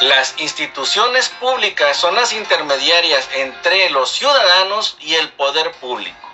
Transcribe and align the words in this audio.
Las 0.00 0.34
instituciones 0.38 1.28
públicas 1.28 1.96
son 1.96 2.16
las 2.16 2.32
intermediarias 2.32 3.28
entre 3.34 3.90
los 3.90 4.10
ciudadanos 4.10 4.96
y 4.98 5.14
el 5.14 5.30
poder 5.30 5.70
público. 5.72 6.28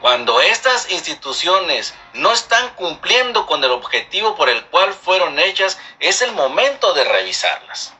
Cuando 0.00 0.40
estas 0.40 0.90
instituciones 0.90 1.92
no 2.14 2.32
están 2.32 2.70
cumpliendo 2.74 3.46
con 3.46 3.62
el 3.62 3.70
objetivo 3.70 4.34
por 4.34 4.48
el 4.48 4.64
cual 4.66 4.94
fueron 4.94 5.38
hechas, 5.38 5.78
es 6.00 6.22
el 6.22 6.32
momento 6.32 6.94
de 6.94 7.04
revisarlas. 7.04 7.92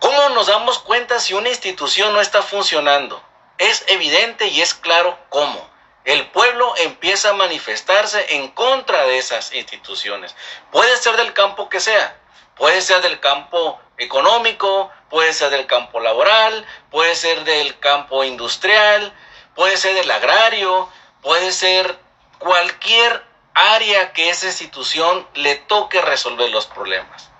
¿Cómo 0.00 0.28
nos 0.30 0.48
damos 0.48 0.78
cuenta 0.80 1.18
si 1.18 1.32
una 1.32 1.48
institución 1.48 2.12
no 2.12 2.20
está 2.20 2.42
funcionando? 2.42 3.22
Es 3.56 3.84
evidente 3.88 4.48
y 4.48 4.60
es 4.60 4.74
claro 4.74 5.18
cómo. 5.30 5.66
El 6.04 6.26
pueblo 6.30 6.74
empieza 6.76 7.30
a 7.30 7.34
manifestarse 7.34 8.34
en 8.34 8.48
contra 8.48 9.04
de 9.04 9.16
esas 9.16 9.52
instituciones. 9.54 10.34
Puede 10.70 10.94
ser 10.98 11.16
del 11.16 11.32
campo 11.32 11.68
que 11.68 11.80
sea, 11.80 12.16
puede 12.58 12.82
ser 12.82 13.00
del 13.02 13.20
campo 13.20 13.80
económico, 13.96 14.90
puede 15.10 15.32
ser 15.32 15.50
del 15.50 15.66
campo 15.66 16.00
laboral, 16.00 16.66
puede 16.90 17.14
ser 17.14 17.44
del 17.44 17.78
campo 17.78 18.24
industrial, 18.24 19.12
puede 19.54 19.76
ser 19.76 19.94
del 19.94 20.10
agrario, 20.10 20.88
puede 21.22 21.52
ser 21.52 21.98
cualquier 22.38 23.24
área 23.54 24.12
que 24.12 24.30
esa 24.30 24.46
institución 24.46 25.26
le 25.34 25.56
toque 25.56 26.00
resolver 26.00 26.50
los 26.50 26.66
problemas. 26.66 27.30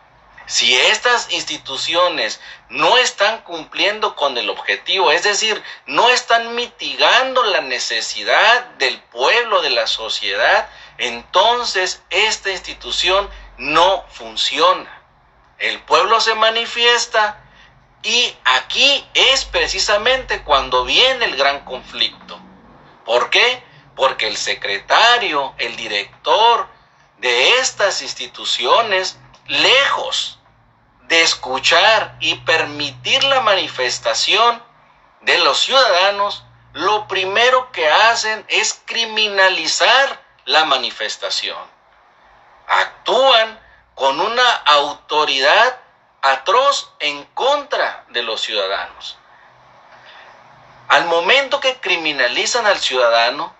Si 0.46 0.74
estas 0.74 1.30
instituciones 1.30 2.40
no 2.70 2.96
están 2.96 3.42
cumpliendo 3.42 4.16
con 4.16 4.36
el 4.38 4.48
objetivo, 4.48 5.12
es 5.12 5.22
decir, 5.22 5.62
no 5.84 6.08
están 6.08 6.54
mitigando 6.54 7.44
la 7.44 7.60
necesidad 7.60 8.64
del 8.78 8.98
pueblo, 8.98 9.60
de 9.60 9.70
la 9.70 9.86
sociedad, 9.86 10.68
entonces 10.96 12.02
esta 12.08 12.50
institución 12.50 13.28
no 13.58 14.06
funciona. 14.10 14.97
El 15.58 15.80
pueblo 15.82 16.20
se 16.20 16.34
manifiesta 16.34 17.40
y 18.02 18.36
aquí 18.44 19.04
es 19.14 19.44
precisamente 19.44 20.42
cuando 20.42 20.84
viene 20.84 21.24
el 21.24 21.36
gran 21.36 21.64
conflicto. 21.64 22.38
¿Por 23.04 23.30
qué? 23.30 23.62
Porque 23.96 24.28
el 24.28 24.36
secretario, 24.36 25.54
el 25.58 25.74
director 25.76 26.68
de 27.18 27.58
estas 27.58 28.02
instituciones, 28.02 29.18
lejos 29.46 30.38
de 31.02 31.22
escuchar 31.22 32.16
y 32.20 32.36
permitir 32.36 33.24
la 33.24 33.40
manifestación 33.40 34.62
de 35.22 35.38
los 35.38 35.58
ciudadanos, 35.58 36.44
lo 36.74 37.08
primero 37.08 37.72
que 37.72 37.88
hacen 37.88 38.44
es 38.48 38.80
criminalizar 38.84 40.22
la 40.44 40.64
manifestación. 40.66 41.58
Actúan 42.68 43.58
con 43.98 44.20
una 44.20 44.48
autoridad 44.64 45.80
atroz 46.22 46.92
en 47.00 47.24
contra 47.34 48.04
de 48.10 48.22
los 48.22 48.40
ciudadanos. 48.40 49.18
Al 50.86 51.06
momento 51.06 51.58
que 51.58 51.80
criminalizan 51.80 52.64
al 52.66 52.78
ciudadano, 52.78 53.52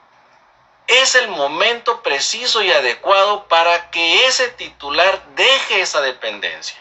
es 0.87 1.17
el 1.17 1.27
momento 1.27 2.03
preciso 2.03 2.63
y 2.63 2.71
adecuado 2.71 3.49
para 3.49 3.91
que 3.91 4.27
ese 4.27 4.49
titular 4.51 5.21
deje 5.35 5.81
esa 5.81 6.01
dependencia. 6.03 6.79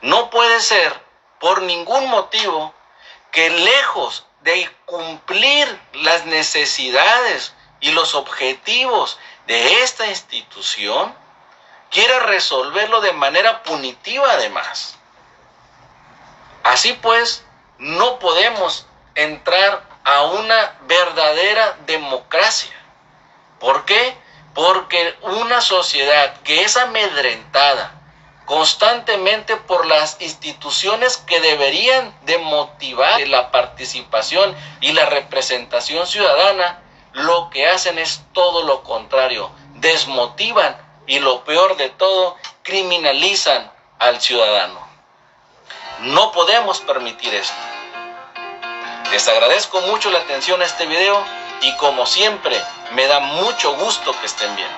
No 0.00 0.30
puede 0.30 0.60
ser 0.60 0.98
por 1.40 1.62
ningún 1.62 2.08
motivo 2.08 2.72
que 3.32 3.50
lejos 3.50 4.24
de 4.42 4.70
cumplir 4.84 5.80
las 5.94 6.26
necesidades 6.26 7.54
y 7.80 7.90
los 7.90 8.14
objetivos 8.14 9.18
de 9.48 9.82
esta 9.82 10.06
institución, 10.06 11.12
quiere 11.92 12.18
resolverlo 12.20 13.00
de 13.02 13.12
manera 13.12 13.62
punitiva 13.62 14.32
además. 14.32 14.96
Así 16.64 16.94
pues, 16.94 17.44
no 17.78 18.18
podemos 18.18 18.86
entrar 19.14 19.84
a 20.04 20.22
una 20.22 20.78
verdadera 20.82 21.76
democracia. 21.86 22.74
¿Por 23.60 23.84
qué? 23.84 24.16
Porque 24.54 25.16
una 25.22 25.60
sociedad 25.60 26.40
que 26.42 26.62
es 26.62 26.76
amedrentada 26.76 27.92
constantemente 28.44 29.56
por 29.56 29.86
las 29.86 30.20
instituciones 30.20 31.16
que 31.16 31.40
deberían 31.40 32.14
de 32.22 32.38
motivar 32.38 33.20
la 33.28 33.50
participación 33.50 34.56
y 34.80 34.92
la 34.92 35.06
representación 35.06 36.06
ciudadana, 36.06 36.82
lo 37.12 37.50
que 37.50 37.68
hacen 37.68 37.98
es 37.98 38.22
todo 38.32 38.64
lo 38.64 38.82
contrario, 38.82 39.50
desmotivan 39.74 40.76
y 41.06 41.18
lo 41.18 41.44
peor 41.44 41.76
de 41.76 41.90
todo, 41.90 42.36
criminalizan 42.62 43.70
al 43.98 44.20
ciudadano. 44.20 44.80
No 46.00 46.32
podemos 46.32 46.80
permitir 46.80 47.34
esto. 47.34 47.54
Les 49.10 49.28
agradezco 49.28 49.80
mucho 49.82 50.10
la 50.10 50.20
atención 50.20 50.62
a 50.62 50.64
este 50.64 50.86
video 50.86 51.22
y 51.60 51.76
como 51.76 52.06
siempre 52.06 52.60
me 52.94 53.06
da 53.06 53.20
mucho 53.20 53.74
gusto 53.76 54.18
que 54.20 54.26
estén 54.26 54.54
bien. 54.56 54.70